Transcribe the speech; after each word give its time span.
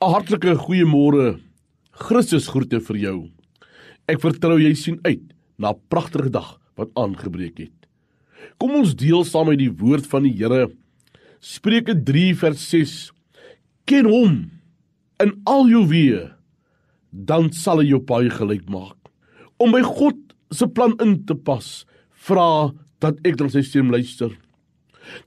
'n 0.00 0.08
Hartlike 0.08 0.54
goeiemôre. 0.56 1.42
Christus 1.92 2.46
groete 2.48 2.78
vir 2.80 2.96
jou. 2.96 3.18
Ek 4.08 4.22
vertrou 4.22 4.56
jy 4.56 4.72
sien 4.72 4.96
uit 5.04 5.20
na 5.60 5.74
'n 5.74 5.80
pragtige 5.92 6.30
dag 6.32 6.56
wat 6.76 6.88
aangebreek 6.96 7.58
het. 7.58 7.86
Kom 8.56 8.70
ons 8.80 8.96
deel 8.96 9.24
saam 9.24 9.50
uit 9.50 9.58
die 9.58 9.68
woord 9.68 10.06
van 10.06 10.22
die 10.22 10.32
Here. 10.32 10.72
Spreuke 11.40 11.92
3 11.92 12.34
vers 12.34 12.70
6. 12.70 13.12
Ken 13.84 14.06
hom 14.06 14.50
in 15.20 15.32
al 15.44 15.68
jou 15.68 15.84
weë, 15.84 16.32
dan 17.12 17.52
sal 17.52 17.80
hy 17.80 17.92
jou 17.92 18.00
paai 18.00 18.30
gelyk 18.30 18.70
maak. 18.70 18.96
Om 19.60 19.72
by 19.72 19.82
God 19.82 20.16
se 20.50 20.66
plan 20.66 20.96
in 21.00 21.26
te 21.26 21.34
pas, 21.34 21.84
vra 22.24 22.72
dat 23.00 23.20
ek 23.22 23.36
dan 23.36 23.50
sy 23.50 23.60
stem 23.60 23.90
luister. 23.90 24.30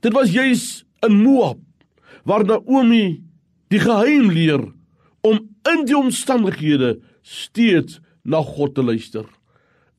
Dit 0.02 0.12
was 0.12 0.34
juis 0.34 0.84
in 1.06 1.22
Moab 1.22 1.58
waar 2.24 2.44
Naomi 2.44 3.23
die 3.72 3.80
geheim 3.80 4.30
leer 4.30 4.64
om 5.24 5.40
in 5.70 5.84
die 5.88 5.96
omstandighede 5.96 6.98
steeds 7.22 8.00
na 8.24 8.42
God 8.44 8.74
te 8.76 8.84
luister. 8.84 9.24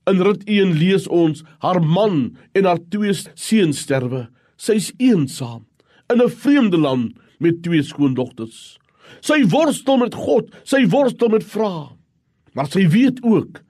In 0.06 0.22
Rut 0.22 0.44
1 0.46 0.76
lees 0.78 1.08
ons 1.10 1.42
haar 1.64 1.80
man 1.82 2.36
en 2.54 2.68
haar 2.68 2.82
twee 2.90 3.14
seuns 3.34 3.82
sterwe. 3.82 4.26
Sy's 4.56 4.92
eensaam 5.02 5.66
in 6.12 6.22
'n 6.22 6.30
vreemde 6.30 6.78
land 6.78 7.18
met 7.38 7.62
twee 7.62 7.82
skoondogters. 7.82 8.78
Sy 9.20 9.44
worstel 9.50 9.96
met 9.96 10.14
God, 10.14 10.50
sy 10.64 10.86
worstel 10.86 11.28
met 11.28 11.44
vrae. 11.44 11.96
Maar 12.54 12.66
sy 12.66 12.88
weet 12.88 13.22
ook 13.22 13.62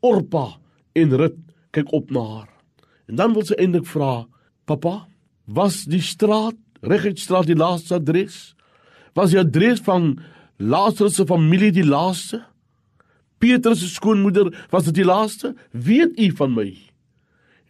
Orpa 0.00 0.58
en 0.92 1.16
Rut 1.16 1.38
kyk 1.70 1.92
op 1.92 2.10
na 2.10 2.20
haar. 2.20 2.48
En 3.08 3.16
dan 3.16 3.32
wil 3.32 3.44
sy 3.44 3.54
eintlik 3.54 3.86
vra, 3.86 4.26
"Pappa, 4.64 5.06
was 5.46 5.84
die 5.84 6.00
straat 6.00 6.56
Reguitstraat 6.82 7.46
die 7.46 7.54
laaste 7.54 7.94
adres? 7.94 8.54
Was 9.14 9.30
die 9.30 9.40
adres 9.40 9.80
van 9.80 10.18
Lazarus 10.56 11.14
se 11.14 11.26
familie 11.26 11.72
die 11.72 11.86
laaste? 11.86 12.44
Petrus 13.38 13.80
se 13.80 13.88
skoonmoeder 13.88 14.52
was 14.70 14.84
dit 14.84 14.94
die 14.94 15.08
laaste? 15.08 15.54
Weet 15.70 16.18
u 16.18 16.30
van 16.36 16.54
my?" 16.54 16.70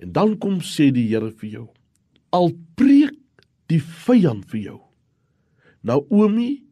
En 0.03 0.12
dan 0.12 0.39
kom 0.39 0.61
sê 0.61 0.91
die 0.92 1.08
Here 1.08 1.31
vir 1.31 1.48
jou, 1.50 1.69
"Al 2.31 2.53
preek 2.75 3.14
die 3.72 3.81
vyand 3.81 4.47
vir 4.53 4.61
jou. 4.61 4.78
Naomi, 5.86 6.62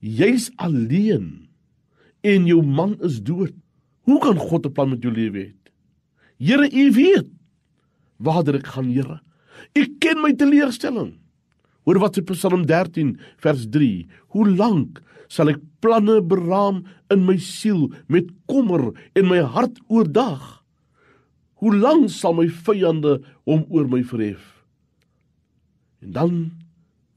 jy's 0.00 0.50
alleen 0.62 1.48
en 2.24 2.48
jou 2.48 2.62
man 2.62 2.96
is 3.04 3.20
dood. 3.24 3.52
Hoe 4.08 4.20
kan 4.20 4.38
God 4.38 4.66
'n 4.66 4.72
plan 4.72 4.90
met 4.90 5.02
jou 5.02 5.12
lewe 5.12 5.38
hê? 5.38 5.52
Here, 6.38 6.68
U 6.68 6.92
weet 6.92 7.28
waarder 8.18 8.56
ek 8.56 8.66
gaan, 8.66 8.90
Here. 8.90 9.20
U 9.74 9.82
ken 9.98 10.20
my 10.22 10.32
teleurstelling. 10.32 11.18
Hoor 11.84 12.00
wat 12.00 12.18
in 12.20 12.26
Psalm 12.32 12.64
13 12.68 13.14
vers 13.44 13.66
3. 13.72 14.06
Hoe 14.32 14.46
lank 14.48 15.02
sal 15.28 15.52
ek 15.52 15.60
planne 15.84 16.20
beraam 16.24 16.82
in 17.12 17.24
my 17.28 17.36
siel 17.40 17.90
met 18.08 18.30
kommer 18.50 18.92
en 19.16 19.28
my 19.28 19.42
hart 19.44 19.80
oordag? 19.88 20.64
Hoe 21.60 21.74
lank 21.76 22.10
sal 22.12 22.36
my 22.36 22.48
vyande 22.48 23.18
hom 23.48 23.64
oor 23.68 23.88
my 23.88 24.02
verhef? 24.04 24.42
En 26.04 26.16
dan 26.16 26.34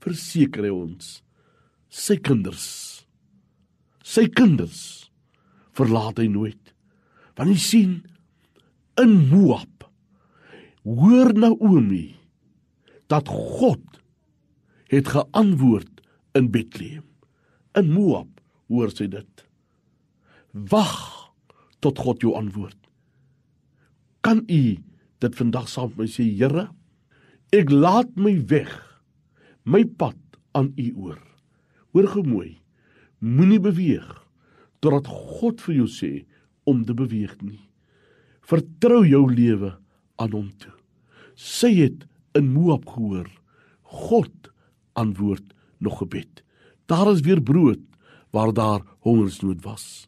verseker 0.04 0.68
hy 0.68 0.74
ons 0.76 1.18
sy 1.92 2.20
kinders 2.20 2.98
sy 4.08 4.28
kinders 4.32 5.10
verlaat 5.78 6.22
hy 6.22 6.30
nooit. 6.32 6.72
Want 7.38 7.52
jy 7.54 7.60
sien 7.62 7.92
in 8.98 9.14
Moab 9.30 9.86
hoor 10.88 11.34
Naomi 11.36 12.16
dat 13.12 13.28
God 13.28 13.84
het 14.92 15.12
geantwoord 15.14 16.02
in 16.38 16.52
Bethlehem. 16.52 17.06
In 17.78 17.92
Moab 17.94 18.42
hoor 18.72 18.92
sy 18.92 19.08
dit. 19.12 19.46
Wag 20.52 20.96
tot 21.84 22.00
God 22.02 22.24
jou 22.24 22.34
antwoord. 22.40 22.80
Kan 24.26 24.44
u 24.48 24.78
dit 25.22 25.36
vandag 25.40 25.70
saam 25.70 25.94
met 25.96 26.06
my 26.06 26.10
sê, 26.12 26.26
Here? 26.26 26.68
Ek 27.56 27.72
laat 27.72 28.10
my 28.20 28.34
weg, 28.50 28.72
my 29.64 29.86
pad 30.00 30.18
aan 30.58 30.74
U 30.76 30.88
oor. 31.08 31.20
Hoor 31.96 32.08
gou 32.12 32.24
mooi. 32.28 32.58
Moenie 33.24 33.62
beweeg 33.64 34.08
totdat 34.84 35.08
God 35.08 35.62
vir 35.64 35.80
jou 35.80 35.88
sê 35.90 36.12
om 36.68 36.84
te 36.86 36.94
beweeg 36.98 37.38
nie. 37.42 37.62
Vertrou 38.46 39.02
jou 39.08 39.24
lewe 39.32 39.72
aan 40.22 40.36
hom 40.36 40.50
toe. 40.60 40.74
Sy 41.34 41.72
het 41.80 42.06
in 42.38 42.52
Moab 42.54 42.86
gehoor. 42.92 43.30
God 43.82 44.52
antwoord 44.98 45.54
nog 45.78 45.98
gebed. 46.02 46.44
Daar 46.86 47.12
is 47.12 47.22
weer 47.22 47.42
brood 47.42 47.80
waar 48.34 48.54
daar 48.54 48.82
hongersnood 49.00 49.64
was. 49.64 50.08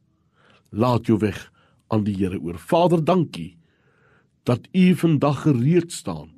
Laat 0.69 1.05
jou 1.05 1.17
weg 1.19 1.51
aan 1.87 2.03
die 2.03 2.15
Here 2.17 2.39
oor. 2.41 2.57
Vader, 2.57 3.03
dankie 3.03 3.57
dat 4.43 4.67
U 4.71 4.95
vandag 4.95 5.41
gereed 5.41 5.91
staan 5.91 6.29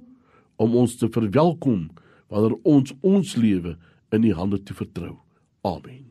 om 0.56 0.75
ons 0.75 0.95
te 0.95 1.09
verwelkom 1.09 1.89
wanneer 2.28 2.57
ons 2.63 2.94
ons 3.01 3.35
lewe 3.35 3.78
in 4.12 4.23
U 4.23 4.34
hande 4.34 4.63
te 4.63 4.73
vertrou. 4.73 5.18
Amen. 5.62 6.10